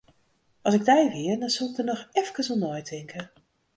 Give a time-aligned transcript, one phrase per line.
[0.67, 3.21] As ik dy wie, dan soe ik der noch efkes oer neitinke.